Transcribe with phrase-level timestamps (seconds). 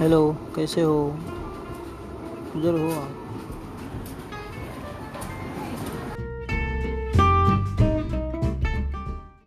[0.00, 1.04] Hello कैसे हो?
[2.56, 3.45] उधर हो आप?